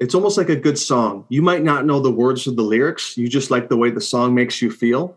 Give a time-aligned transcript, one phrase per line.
[0.00, 1.24] it's almost like a good song.
[1.28, 4.00] You might not know the words of the lyrics, you just like the way the
[4.00, 5.16] song makes you feel.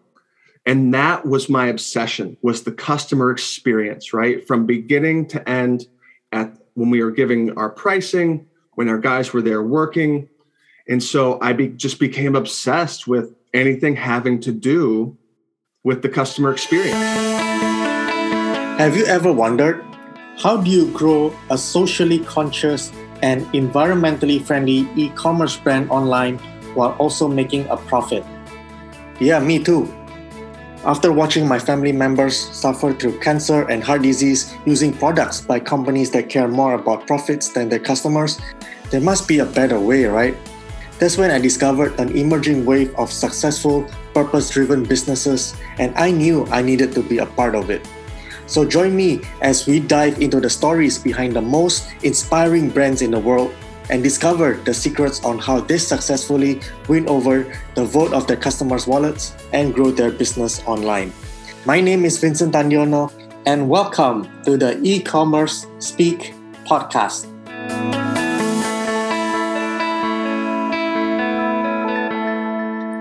[0.65, 4.45] And that was my obsession was the customer experience, right?
[4.45, 5.87] From beginning to end
[6.31, 8.45] at when we were giving our pricing,
[8.75, 10.29] when our guys were there working.
[10.87, 15.17] And so I be, just became obsessed with anything having to do
[15.83, 16.93] with the customer experience.
[18.77, 19.83] Have you ever wondered
[20.37, 22.91] how do you grow a socially conscious
[23.21, 26.37] and environmentally friendly e commerce brand online
[26.73, 28.23] while also making a profit?
[29.19, 29.91] Yeah, me too.
[30.85, 36.11] After watching my family members suffer through cancer and heart disease using products by companies
[36.11, 38.39] that care more about profits than their customers,
[38.91, 40.37] there must be a better way, right?
[40.99, 46.45] That's when I discovered an emerging wave of successful, purpose driven businesses, and I knew
[46.47, 47.85] I needed to be a part of it.
[48.47, 53.11] So join me as we dive into the stories behind the most inspiring brands in
[53.11, 53.51] the world
[53.91, 57.43] and discover the secrets on how they successfully win over
[57.75, 61.11] the vote of their customers' wallets and grow their business online.
[61.65, 63.11] My name is Vincent Tandiono,
[63.45, 66.31] and welcome to the e commerce Speak
[66.63, 67.27] podcast.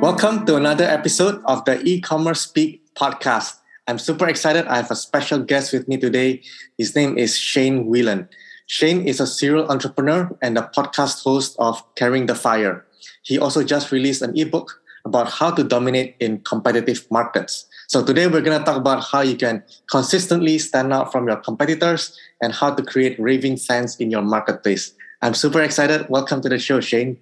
[0.02, 3.62] Welcome to another episode of the e commerce Speak podcast.
[3.88, 4.66] I'm super excited.
[4.66, 6.42] I have a special guest with me today.
[6.76, 8.28] His name is Shane Whelan.
[8.66, 12.84] Shane is a serial entrepreneur and a podcast host of Carrying the Fire.
[13.22, 17.66] He also just released an ebook about how to dominate in competitive markets.
[17.86, 21.36] So today we're going to talk about how you can consistently stand out from your
[21.36, 24.94] competitors and how to create raving fans in your marketplace.
[25.22, 26.08] I'm super excited.
[26.08, 27.18] Welcome to the show, Shane.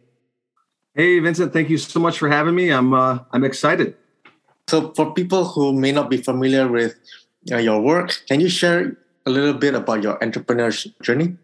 [0.95, 1.53] Hey, Vincent.
[1.53, 2.71] Thank you so much for having me.
[2.71, 3.97] I'm uh, I'm excited.
[4.69, 6.97] So, for people who may not be familiar with
[7.53, 11.37] uh, your work, can you share a little bit about your entrepreneur's journey?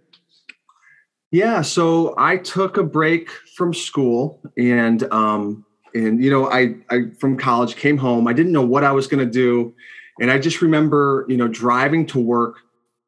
[1.30, 7.10] Yeah, so I took a break from school and um, and you know I I
[7.18, 8.26] from college came home.
[8.26, 9.74] I didn't know what I was going to do,
[10.20, 12.56] and I just remember you know driving to work,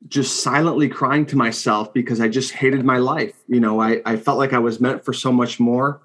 [0.09, 3.35] just silently crying to myself because I just hated my life.
[3.49, 6.03] You know, I I felt like I was meant for so much more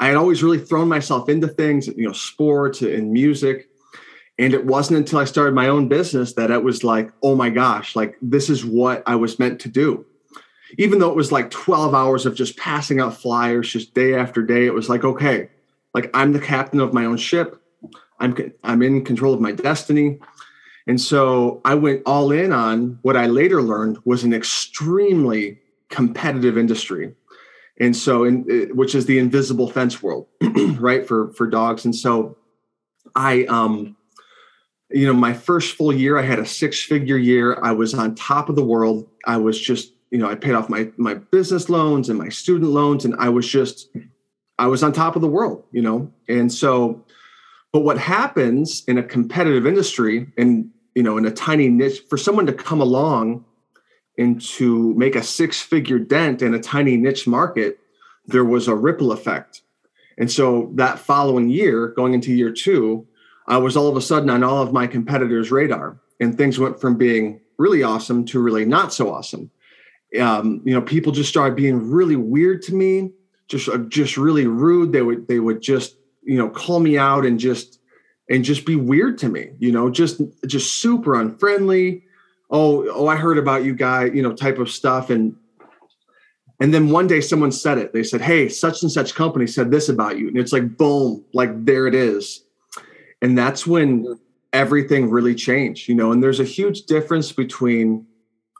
[0.00, 3.68] I had always really thrown myself into things, you know, sports and music.
[4.38, 7.50] And it wasn't until I started my own business that it was like, oh my
[7.50, 10.06] gosh, like this is what I was meant to do.
[10.78, 14.42] Even though it was like 12 hours of just passing out flyers just day after
[14.42, 15.50] day, it was like, okay,
[15.92, 17.60] like I'm the captain of my own ship.
[18.18, 18.34] I'm
[18.64, 20.18] I'm in control of my destiny.
[20.86, 25.58] And so I went all in on what I later learned was an extremely
[25.90, 27.14] competitive industry
[27.80, 30.28] and so in uh, which is the invisible fence world
[30.78, 31.84] right for for dogs.
[31.84, 32.36] And so
[33.16, 33.96] i um
[34.90, 37.58] you know my first full year i had a six figure year.
[37.62, 39.08] I was on top of the world.
[39.26, 42.70] I was just you know i paid off my my business loans and my student
[42.70, 43.88] loans and i was just
[44.58, 46.12] i was on top of the world you know?
[46.28, 47.04] And so
[47.72, 52.16] but what happens in a competitive industry and you know in a tiny niche for
[52.16, 53.44] someone to come along
[54.20, 57.78] and to make a six figure dent in a tiny niche market,
[58.26, 59.62] there was a ripple effect.
[60.18, 63.06] And so that following year, going into year two,
[63.48, 66.78] I was all of a sudden on all of my competitors' radar, and things went
[66.78, 69.50] from being really awesome to really not so awesome.
[70.20, 73.12] Um, you know, people just started being really weird to me,
[73.48, 74.92] just uh, just really rude.
[74.92, 77.80] They would they would just you know call me out and just
[78.28, 79.52] and just be weird to me.
[79.58, 82.04] You know, just just super unfriendly
[82.50, 85.10] oh oh i heard about you guy you know type of stuff.
[85.10, 85.36] And
[86.60, 87.92] and then one day someone said it.
[87.92, 90.28] They said hey such and such company said this about you.
[90.28, 92.44] And it's like boom like there it is.
[93.22, 94.18] And that's when
[94.52, 96.12] everything really changed you know?
[96.12, 98.06] And there's a huge difference between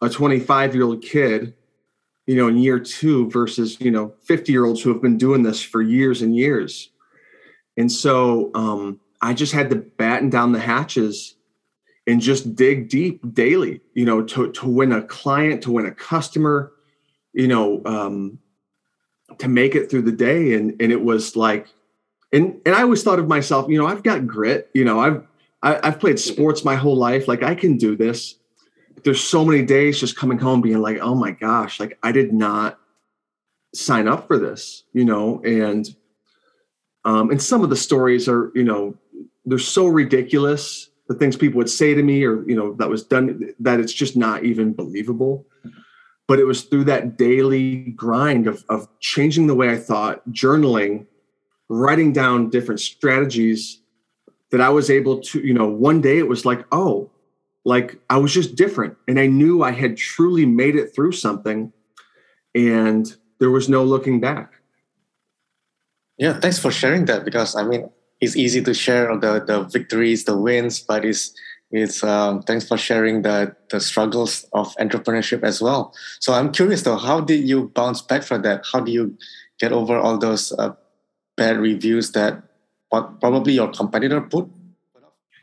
[0.02, 1.54] a 25 year old kid
[2.26, 5.42] you know in year two versus you know 50 year olds who have been doing
[5.42, 6.90] this for years and years.
[7.76, 11.36] And so um, i just had to batten down the hatches
[12.06, 15.94] and just dig deep daily, you know, to, to win a client, to win a
[15.94, 16.72] customer,
[17.32, 18.38] you know, um,
[19.38, 20.54] to make it through the day.
[20.54, 21.68] And, and it was like,
[22.32, 25.26] and, and I always thought of myself, you know, I've got grit, you know, I've,
[25.62, 27.28] I, have i have played sports my whole life.
[27.28, 28.36] Like I can do this.
[29.04, 32.32] There's so many days just coming home being like, oh my gosh, like I did
[32.32, 32.78] not
[33.74, 35.86] sign up for this, you know, and,
[37.04, 38.96] um, and some of the stories are, you know,
[39.44, 43.02] they're so ridiculous the things people would say to me or you know that was
[43.02, 45.44] done that it's just not even believable.
[46.26, 51.06] But it was through that daily grind of, of changing the way i thought journaling
[51.68, 53.82] writing down different strategies
[54.52, 57.10] that i was able to you know one day it was like oh
[57.64, 61.72] like i was just different and i knew i had truly made it through something
[62.54, 64.52] and there was no looking back.
[66.18, 67.90] Yeah, thanks for sharing that because I mean
[68.20, 71.34] it's easy to share the the victories, the wins, but it's
[71.70, 75.94] it's um, thanks for sharing the the struggles of entrepreneurship as well.
[76.18, 78.64] So I'm curious though, how did you bounce back from that?
[78.70, 79.16] How do you
[79.58, 80.74] get over all those uh,
[81.36, 82.42] bad reviews that
[82.90, 84.48] probably your competitor put?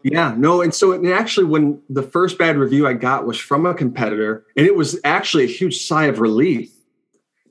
[0.03, 3.65] Yeah, no, and so and actually, when the first bad review I got was from
[3.65, 6.71] a competitor, and it was actually a huge sigh of relief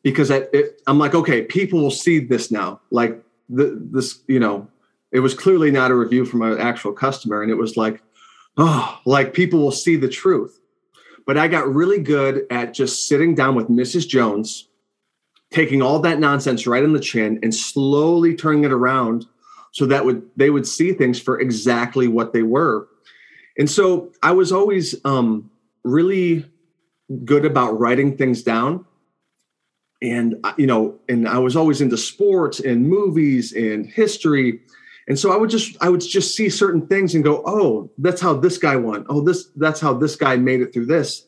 [0.02, 2.80] because I, it, I'm like, okay, people will see this now.
[2.90, 4.68] Like the, this, you know,
[5.16, 8.02] it was clearly not a review from an actual customer, and it was like,
[8.58, 10.60] oh, like people will see the truth.
[11.26, 14.06] But I got really good at just sitting down with Mrs.
[14.06, 14.68] Jones,
[15.50, 19.26] taking all that nonsense right in the chin, and slowly turning it around
[19.76, 22.88] so that would they would see things for exactly what they were
[23.58, 25.50] and so i was always um,
[25.84, 26.46] really
[27.26, 28.86] good about writing things down
[30.00, 34.60] and uh, you know and i was always into sports and movies and history
[35.08, 38.20] and so i would just i would just see certain things and go oh that's
[38.20, 41.26] how this guy won oh this that's how this guy made it through this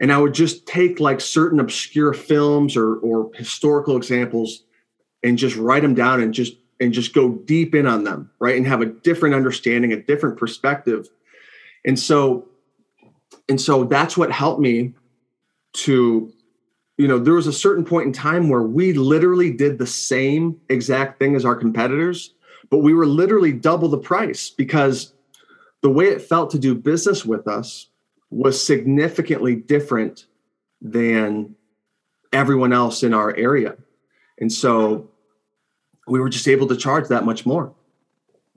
[0.00, 4.64] and i would just take like certain obscure films or or historical examples
[5.22, 8.56] and just write them down and just and just go deep in on them, right?
[8.56, 11.08] And have a different understanding, a different perspective.
[11.84, 12.46] And so,
[13.48, 14.94] and so that's what helped me
[15.74, 16.32] to,
[16.96, 20.60] you know, there was a certain point in time where we literally did the same
[20.68, 22.34] exact thing as our competitors,
[22.70, 25.12] but we were literally double the price because
[25.82, 27.88] the way it felt to do business with us
[28.30, 30.26] was significantly different
[30.80, 31.54] than
[32.32, 33.76] everyone else in our area.
[34.38, 35.08] And so
[36.06, 37.72] we were just able to charge that much more.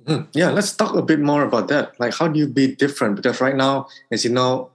[0.03, 0.29] Mm-hmm.
[0.33, 1.99] Yeah, let's talk a bit more about that.
[1.99, 3.15] Like, how do you be different?
[3.15, 4.71] Because right now, as you know,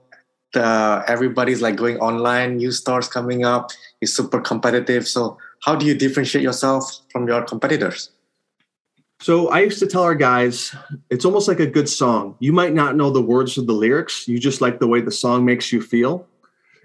[0.53, 5.05] the everybody's like going online, new stores coming up, is super competitive.
[5.07, 8.11] So, how do you differentiate yourself from your competitors?
[9.19, 10.75] So, I used to tell our guys,
[11.09, 12.35] it's almost like a good song.
[12.39, 15.11] You might not know the words of the lyrics, you just like the way the
[15.11, 16.27] song makes you feel.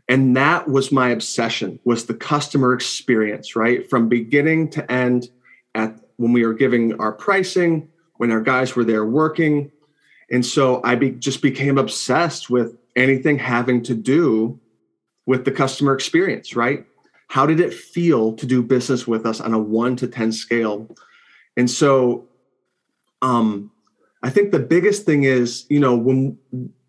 [0.09, 3.89] And that was my obsession was the customer experience, right?
[3.89, 5.29] From beginning to end
[5.75, 9.71] at when we were giving our pricing, when our guys were there working.
[10.31, 14.61] And so I be, just became obsessed with anything having to do
[15.27, 16.85] with the customer experience, right?
[17.29, 20.89] How did it feel to do business with us on a one to 10 scale?
[21.57, 22.29] And so
[23.21, 23.71] um,
[24.23, 26.39] I think the biggest thing is, you know, when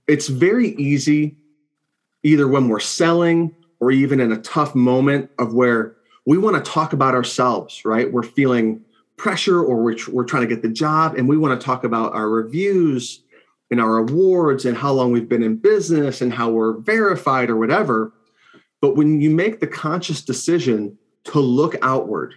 [0.07, 1.37] it's very easy,
[2.23, 5.95] either when we're selling or even in a tough moment of where
[6.25, 8.11] we want to talk about ourselves, right?
[8.11, 8.81] We're feeling
[9.17, 12.13] pressure or we're, we're trying to get the job and we want to talk about
[12.13, 13.21] our reviews
[13.71, 17.57] and our awards and how long we've been in business and how we're verified or
[17.57, 18.13] whatever.
[18.81, 22.35] But when you make the conscious decision to look outward,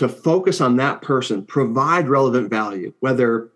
[0.00, 3.50] to focus on that person, provide relevant value, whether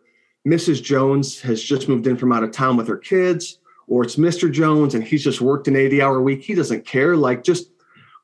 [0.47, 0.83] Mrs.
[0.83, 4.53] Jones has just moved in from out of town with her kids, or it's Mr.
[4.53, 7.17] Jones and he's just worked an 80 hour week, he doesn't care.
[7.17, 7.71] Like, just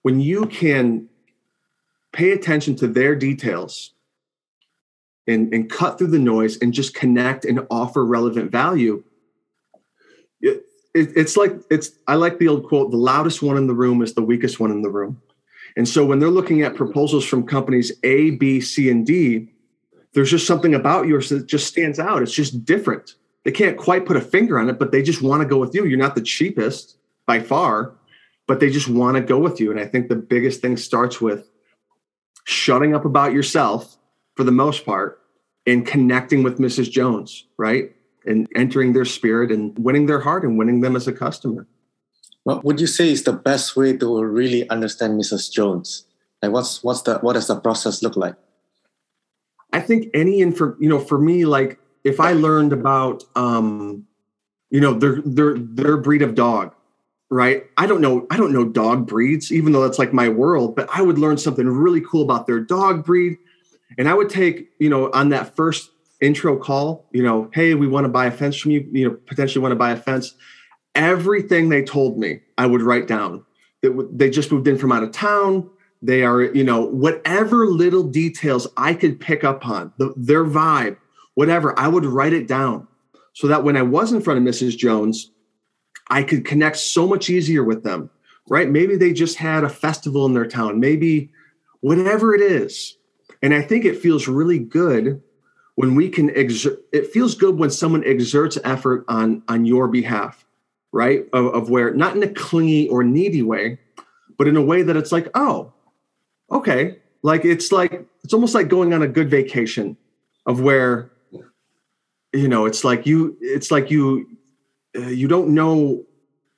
[0.03, 1.09] when you can
[2.13, 3.95] pay attention to their details
[5.27, 9.03] and, and cut through the noise and just connect and offer relevant value
[10.43, 10.65] it,
[10.95, 14.03] it, it's like it's i like the old quote the loudest one in the room
[14.03, 15.21] is the weakest one in the room
[15.77, 19.53] and so when they're looking at proposals from companies a b c and d
[20.13, 24.07] there's just something about yours that just stands out it's just different they can't quite
[24.07, 26.15] put a finger on it but they just want to go with you you're not
[26.15, 26.97] the cheapest
[27.27, 27.95] by far
[28.47, 31.21] but they just want to go with you and i think the biggest thing starts
[31.21, 31.51] with
[32.45, 33.97] shutting up about yourself
[34.35, 35.21] for the most part
[35.67, 36.91] and connecting with Mrs.
[36.91, 37.95] Jones, right?
[38.27, 41.67] And entering their spirit and winning their heart and winning them as a customer.
[42.45, 45.53] What would you say is the best way to really understand Mrs.
[45.53, 46.07] Jones?
[46.43, 48.35] Like what's what's the what does the process look like?
[49.73, 54.07] I think any info, you know, for me, like if I learned about um,
[54.71, 56.75] you know, their their their breed of dog,
[57.31, 57.65] right?
[57.77, 60.89] I don't know, I don't know dog breeds, even though that's like my world, but
[60.95, 63.39] I would learn something really cool about their dog breed.
[63.99, 67.89] And I would take, you know, on that first intro call, you know, hey, we
[67.89, 70.35] want to buy a fence from you, you know, potentially want to buy a fence.
[70.95, 73.45] Everything they told me, I would write down.
[73.83, 75.71] That they just moved in from out of town.
[76.03, 80.97] They are, you know, whatever little details I could pick up on, the, their vibe,
[81.35, 82.89] whatever, I would write it down
[83.33, 84.77] so that when I was in front of Mrs.
[84.77, 85.31] Jones,
[86.09, 88.11] I could connect so much easier with them,
[88.49, 88.69] right?
[88.69, 91.31] Maybe they just had a festival in their town, maybe
[91.81, 92.97] whatever it is.
[93.43, 95.23] And I think it feels really good
[95.77, 100.45] when we can exert, it feels good when someone exerts effort on, on your behalf,
[100.93, 101.25] right?
[101.33, 103.79] Of, of where, not in a clingy or needy way,
[104.39, 105.73] but in a way that it's like, oh,
[106.51, 109.97] okay, Like it's like it's almost like going on a good vacation
[110.47, 111.11] of where
[112.33, 114.27] you know it's like you it's like you
[114.97, 116.05] uh, you don't know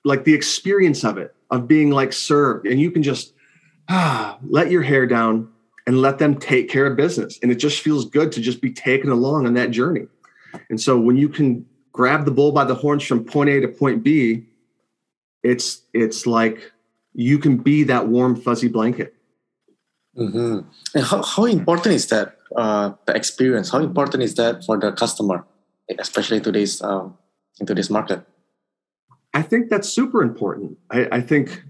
[0.05, 2.67] like the experience of it of being like served.
[2.67, 3.35] And you can just
[3.89, 5.49] ah, let your hair down
[5.87, 7.39] and let them take care of business.
[7.43, 10.07] And it just feels good to just be taken along on that journey.
[10.71, 13.69] And so when you can grab the bull by the horns from point a to
[13.69, 14.47] point b
[15.43, 16.73] it's it's like
[17.15, 19.15] you can be that warm fuzzy blanket.
[20.17, 20.59] Mm-hmm.
[20.95, 23.71] and how, how important is that uh, the experience?
[23.71, 25.47] How important is that for the customer
[25.99, 27.17] especially today's um,
[27.61, 28.23] in today's market?
[29.33, 30.77] I think that's super important.
[30.91, 31.63] I, I think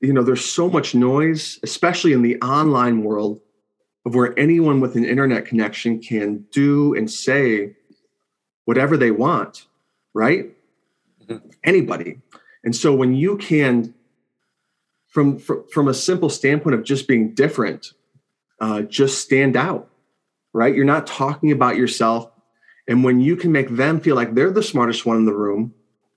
[0.00, 3.40] you know there's so much noise especially in the online world
[4.06, 7.76] of where anyone with an internet connection can do and say
[8.64, 9.66] whatever they want
[10.14, 10.50] right?
[11.26, 11.48] Mm-hmm.
[11.64, 12.20] anybody.
[12.64, 13.94] And so when you can
[15.08, 17.92] from from from a simple standpoint of just being different
[18.60, 19.90] uh, just stand out
[20.52, 20.74] right?
[20.74, 22.30] You're not talking about yourself.
[22.88, 25.74] And when you can make them feel like they're the smartest one in the room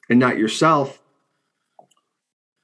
[0.09, 1.01] and not yourself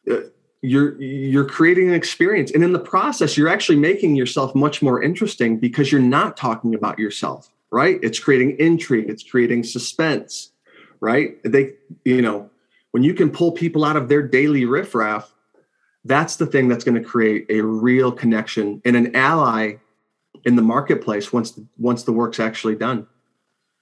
[0.09, 0.21] uh,
[0.61, 2.51] you're you're creating an experience.
[2.51, 6.73] And in the process you're actually making yourself much more interesting because you're not talking
[6.73, 7.99] about yourself right?
[8.01, 9.09] It's creating intrigue.
[9.09, 10.51] It's creating suspense
[11.01, 11.37] right?
[11.43, 11.73] They
[12.05, 12.49] you know
[12.91, 15.33] when you can pull people out of their daily riffraff
[16.05, 19.73] that's the thing that's going to create a real connection and an ally
[20.45, 23.07] in the marketplace once the, once the work's actually done.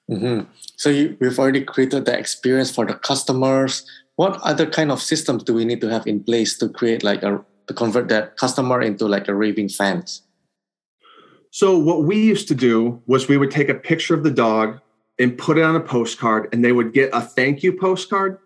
[0.10, 0.50] Mm-hmm.
[0.78, 3.86] so you, we've already created the experience for the customers.
[4.16, 7.24] What other kind of systems do we need to have in place to create like
[7.24, 10.22] a to convert that customer into like a raving fans?
[11.52, 14.80] So what we used to do was we would take a picture of the dog
[15.20, 18.40] and put it on a postcard and they would get a thank you postcard.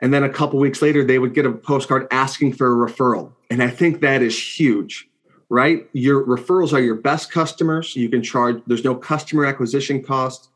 [0.00, 3.32] And then a couple weeks later they would get a postcard asking for a referral.
[3.50, 5.08] And i think that is huge
[5.48, 5.88] right?
[5.92, 7.94] Your referrals are your best customers.
[7.94, 10.50] You can charge there's no customer acquisition cost.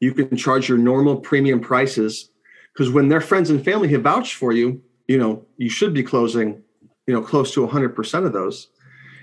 [0.00, 2.30] You can charge your normal premium prices
[2.72, 6.02] because when their friends and family have vouched for you you know you should be
[6.02, 6.62] closing
[7.06, 8.68] you know close to 100% of those.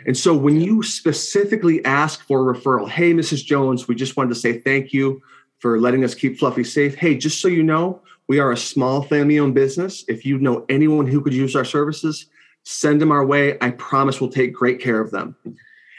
[0.06, 4.30] And so when you specifically ask for a referral hey mrs jones we just wanted
[4.30, 5.22] to say thank you
[5.64, 6.94] for letting us keep fluffy safe.
[6.94, 10.04] Hey just so you know we are a small family owned business.
[10.10, 12.26] If you know anyone who could use our services
[12.64, 13.58] send them our way.
[13.62, 15.38] I promise we'll take great care of them.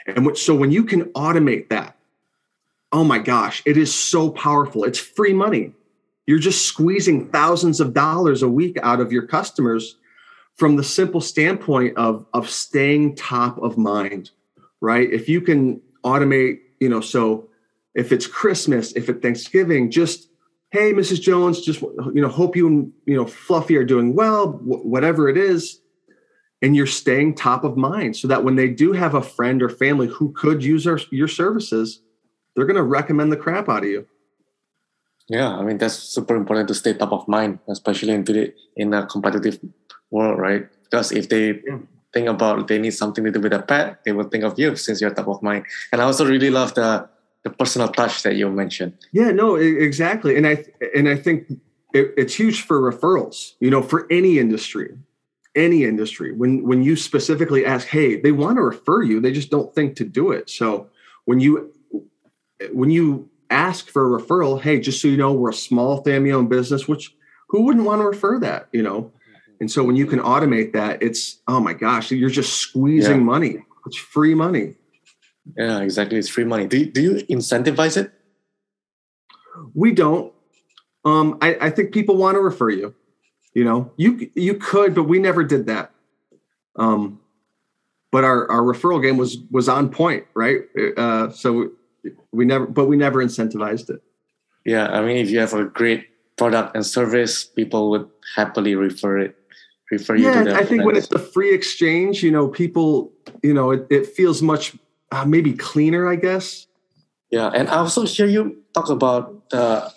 [0.05, 1.97] And which, so when you can automate that
[2.91, 4.83] oh my gosh it is so powerful.
[4.83, 5.73] It's free money.
[6.27, 9.95] You're just squeezing thousands of dollars a week out of your customers
[10.57, 14.29] from the simple standpoint of, of staying top of mind,
[14.79, 15.11] right?
[15.11, 17.49] If you can automate, you know, so
[17.95, 20.29] if it's Christmas, if it's Thanksgiving, just,
[20.71, 21.21] hey, Mrs.
[21.21, 25.37] Jones, just, you know, hope you and, you know, Fluffy are doing well, whatever it
[25.37, 25.79] is.
[26.61, 29.69] And you're staying top of mind so that when they do have a friend or
[29.69, 32.01] family who could use our, your services,
[32.55, 34.07] they're going to recommend the crap out of you.
[35.27, 38.93] Yeah, I mean that's super important to stay top of mind, especially in today in
[38.93, 39.59] a competitive
[40.11, 40.67] world, right?
[40.83, 41.79] Because if they yeah.
[42.13, 44.75] think about they need something to do with a pet, they will think of you
[44.75, 45.65] since you're top of mind.
[45.91, 47.09] And I also really love the
[47.45, 48.93] the personal touch that you mentioned.
[49.13, 50.35] Yeah, no, exactly.
[50.35, 51.49] And I and I think
[51.93, 53.53] it, it's huge for referrals.
[53.61, 54.97] You know, for any industry,
[55.55, 56.33] any industry.
[56.33, 59.95] When when you specifically ask, hey, they want to refer you, they just don't think
[59.97, 60.49] to do it.
[60.49, 60.89] So
[61.23, 61.71] when you
[62.73, 66.31] when you ask for a referral, hey, just so you know, we're a small family
[66.31, 67.15] owned business, which
[67.49, 69.11] who wouldn't want to refer that, you know?
[69.59, 73.23] And so when you can automate that, it's, oh my gosh, you're just squeezing yeah.
[73.23, 73.57] money.
[73.85, 74.75] It's free money.
[75.57, 76.17] Yeah, exactly.
[76.17, 76.67] It's free money.
[76.67, 78.11] Do you, do you incentivize it?
[79.73, 80.33] We don't.
[81.03, 82.95] Um, I, I think people want to refer you.
[83.53, 85.91] You know, you you could, but we never did that.
[86.75, 87.21] Um,
[88.11, 90.63] but our our referral game was was on point, right?
[90.97, 91.71] Uh, so
[92.31, 94.01] we never but we never incentivized it
[94.65, 99.17] yeah i mean if you have a great product and service people would happily refer
[99.19, 99.35] it
[99.91, 103.11] refer yeah, you to i think when it's a free exchange you know people
[103.41, 104.75] you know it, it feels much
[105.11, 106.67] uh, maybe cleaner i guess.
[107.31, 109.89] Yeah and i also hear you talk about uh,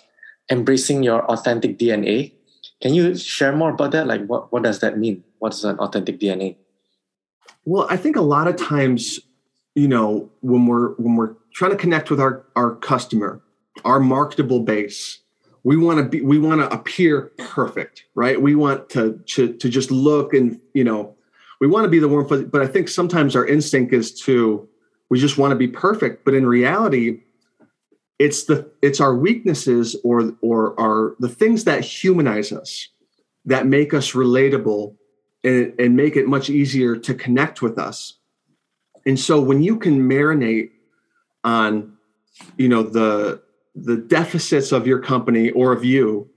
[0.49, 2.33] embracing your authentic dna
[2.81, 4.07] can you share more about that?
[4.07, 5.21] Like what, what does that mean?
[5.39, 6.55] What's an authentic dna
[7.65, 9.19] well i think a lot of times
[9.75, 13.41] you know when we're when we're trying to connect with our our customer
[13.85, 15.19] our marketable base
[15.63, 18.41] we want to be we want to appear perfect right?
[18.41, 21.15] We want to, to to just look and you know
[21.61, 24.67] we want to be the warm fuzzy but i think sometimes our instinct is to
[25.09, 27.21] we just want to be perfect but in reality
[28.19, 32.89] it's the it's our weaknesses or or our the things that humanize us
[33.45, 34.95] that make us relatable
[35.43, 38.15] and, and make it much easier to connect with us
[39.05, 40.71] And so when you can marinate
[41.43, 41.97] on,
[42.57, 43.41] you know, the
[43.75, 46.29] the deficits of your company or of you,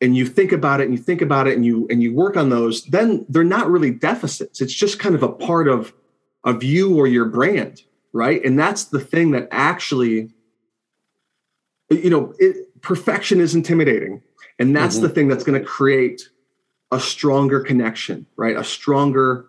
[0.00, 2.36] and you think about it and you think about it and you and you work
[2.36, 4.60] on those, then they're not really deficits.
[4.60, 5.92] It's just kind of a part of
[6.44, 7.82] of you or your brand,
[8.12, 8.44] right?
[8.44, 10.30] And that's the thing that actually,
[11.90, 14.22] you know, it, perfection is intimidating,
[14.58, 15.04] and that's mm-hmm.
[15.04, 16.28] the thing that's going to create
[16.90, 18.56] a stronger connection, right?
[18.56, 19.46] A stronger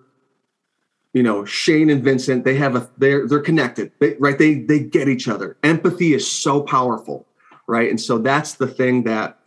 [1.13, 4.79] you know shane and vincent they have a they're they're connected they, right they they
[4.79, 7.27] get each other empathy is so powerful
[7.67, 9.37] right and so that's the thing that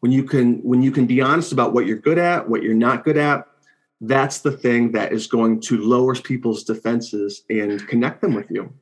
[0.00, 2.74] when you can when you can be honest about what you're good at what you're
[2.74, 3.46] not good at
[4.02, 8.72] that's the thing that is going to lower people's defenses and connect them with you.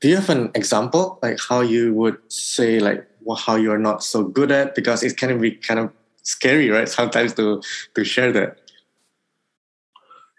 [0.00, 4.24] Do you have an example like how you would say like how you're not so
[4.24, 7.62] good at because it can be kind of scary right sometimes to
[7.94, 8.60] to share that?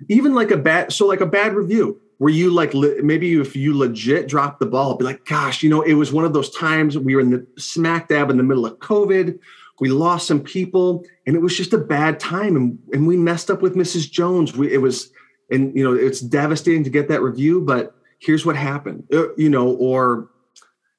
[0.09, 3.77] Even like a bad so like a bad review where you like maybe if you
[3.77, 6.97] legit drop the ball be like gosh you know it was one of those times
[6.97, 9.37] we were in the smack dab in the middle of covid
[9.79, 13.49] we lost some people and it was just a bad time and, and we messed
[13.49, 15.11] up with mrs jones we, it was
[15.51, 19.49] and you know it's devastating to get that review but here's what happened uh, you
[19.49, 20.29] know or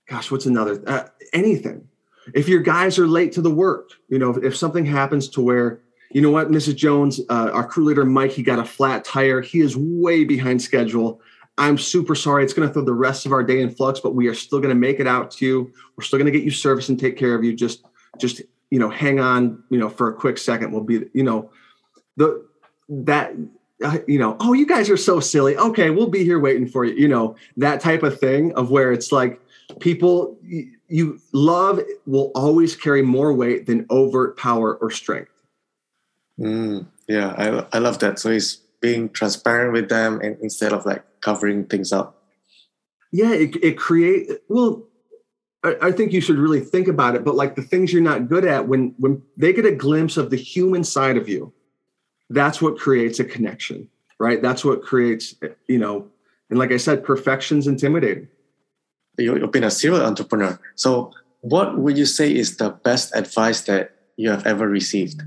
[0.08, 1.86] gosh what's another uh, anything
[2.34, 5.40] if your guys are late to the work you know if, if something happens to
[5.40, 5.80] where
[6.10, 6.76] you know what, Mrs.
[6.76, 9.40] Jones, uh, our crew leader, Mike, he got a flat tire.
[9.40, 11.20] He is way behind schedule.
[11.58, 12.44] I'm super sorry.
[12.44, 14.60] It's going to throw the rest of our day in flux, but we are still
[14.60, 15.72] going to make it out to you.
[15.96, 17.54] We're still going to get you service and take care of you.
[17.54, 17.84] Just,
[18.18, 20.72] just, you know, hang on, you know, for a quick second.
[20.72, 21.50] We'll be, you know,
[22.16, 22.46] the,
[22.88, 23.32] that,
[23.84, 25.56] uh, you know, oh, you guys are so silly.
[25.56, 25.90] Okay.
[25.90, 26.94] We'll be here waiting for you.
[26.94, 29.40] You know, that type of thing of where it's like
[29.80, 30.38] people
[30.88, 35.32] you love will always carry more weight than overt power or strength.
[36.38, 37.34] Mm, yeah,
[37.72, 38.18] I, I love that.
[38.18, 42.22] So he's being transparent with them and instead of like covering things up.
[43.12, 44.84] Yeah, it, it create well,
[45.62, 48.28] I, I think you should really think about it, but like the things you're not
[48.28, 51.52] good at, when when they get a glimpse of the human side of you,
[52.30, 53.88] that's what creates a connection,
[54.18, 54.42] right?
[54.42, 55.34] That's what creates,
[55.66, 56.08] you know,
[56.50, 58.28] and like I said, perfection's intimidating.
[59.18, 60.58] You've been a serial entrepreneur.
[60.74, 65.22] So what would you say is the best advice that you have ever received?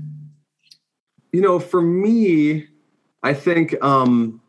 [1.32, 2.66] you know, for me,
[3.22, 4.40] I think um,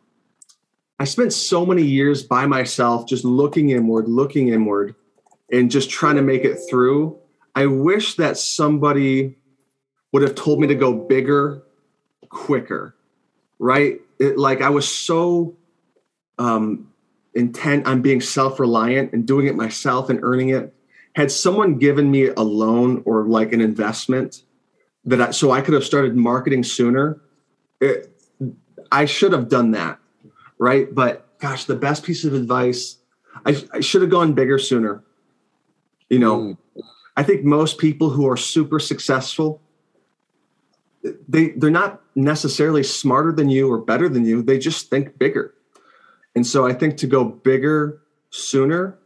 [1.00, 4.96] I spent so many years by myself, just looking inward, looking inward,
[5.52, 7.18] and just trying to make it through.
[7.56, 9.36] I wish that somebody
[10.12, 11.64] would have told me to go bigger,
[12.30, 12.96] quicker,
[13.60, 14.00] right?
[14.20, 15.58] It, like I was so
[16.38, 16.92] um,
[17.34, 20.74] intent on being self reliant and doing it myself and earning it.
[21.16, 24.44] Had someone given me a loan or like an investment,
[25.06, 27.22] that I, so I could have started marketing sooner.
[27.80, 28.10] It,
[28.92, 30.00] I should have done that,
[30.58, 30.94] right?
[30.94, 32.98] But gosh, the best piece of advice,
[33.46, 35.04] I, I should have gone bigger sooner.
[36.12, 36.58] You know, mm.
[37.16, 39.62] I think most people who are super successful,
[41.28, 44.44] they they're not necessarily smarter than you or better than you.
[44.44, 45.56] They just think bigger,
[46.36, 49.00] and so I think to go bigger sooner,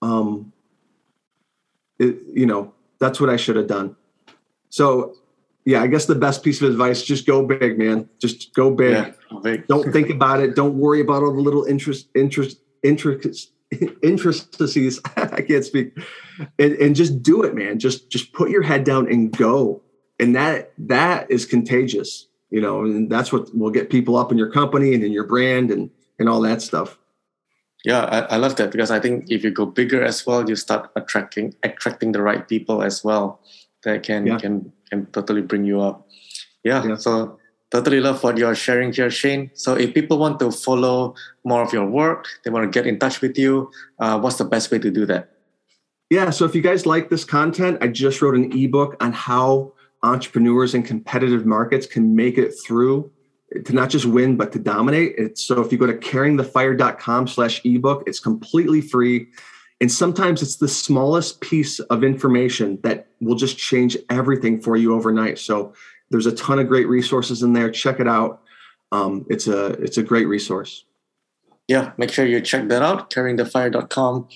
[0.00, 0.50] um,
[1.98, 3.94] it, you know, that's what I should have done.
[4.70, 5.14] So
[5.66, 8.08] yeah, I guess the best piece of advice, just go big, man.
[8.18, 8.92] Just go big.
[8.92, 9.66] Yeah, big.
[9.66, 10.56] Don't think about it.
[10.56, 13.50] Don't worry about all the little interest, interest, intricacies.
[14.02, 15.00] intricacies.
[15.34, 15.96] I can't speak.
[16.58, 17.78] And, and just do it, man.
[17.78, 19.82] Just just put your head down and go.
[20.18, 24.38] And that that is contagious, you know, and that's what will get people up in
[24.38, 26.98] your company and in your brand and and all that stuff.
[27.84, 30.56] Yeah, I, I love that because I think if you go bigger as well, you
[30.56, 33.40] start attracting attracting the right people as well
[33.82, 34.38] that can yeah.
[34.38, 36.08] can can totally bring you up.
[36.64, 36.96] Yeah, yeah.
[36.96, 37.38] So
[37.74, 39.50] totally love what you're sharing here, Shane.
[39.54, 42.98] So if people want to follow more of your work, they want to get in
[42.98, 43.70] touch with you.
[43.98, 45.30] Uh, what's the best way to do that?
[46.10, 46.30] Yeah.
[46.30, 50.74] So if you guys like this content, I just wrote an ebook on how entrepreneurs
[50.74, 53.10] in competitive markets can make it through
[53.64, 57.60] to not just win but to dominate it's, so if you go to carryingthefire.com slash
[57.64, 59.28] ebook it's completely free
[59.80, 64.94] and sometimes it's the smallest piece of information that will just change everything for you
[64.94, 65.38] overnight.
[65.38, 65.74] So
[66.10, 67.70] there's a ton of great resources in there.
[67.70, 68.42] Check it out.
[68.92, 70.84] Um, it's a it's a great resource.
[71.66, 73.10] Yeah, make sure you check that out.
[73.10, 74.28] Carryingthefire.com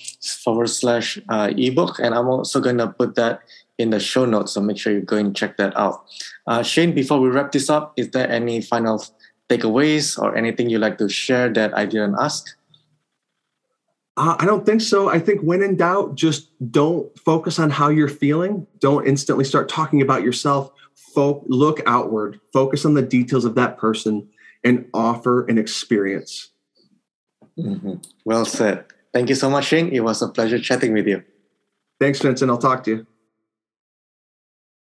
[0.43, 3.41] forward slash uh, ebook, and I'm also gonna put that
[3.77, 4.53] in the show notes.
[4.53, 6.05] So make sure you go and check that out.
[6.47, 9.03] Uh, Shane, before we wrap this up, is there any final
[9.47, 12.45] takeaways or anything you'd like to share that I didn't ask?
[14.17, 15.07] Uh, I don't think so.
[15.07, 18.67] I think when in doubt, just don't focus on how you're feeling.
[18.79, 20.71] Don't instantly start talking about yourself.
[21.19, 24.29] Fo- look outward, focus on the details of that person,
[24.63, 26.51] and offer an experience.
[27.59, 27.95] Mm-hmm.
[28.23, 28.85] Well said.
[29.13, 29.89] Thank you so much, Shane.
[29.89, 31.21] It was a pleasure chatting with you.
[31.99, 32.49] Thanks, Vincent.
[32.49, 33.07] I'll talk to you.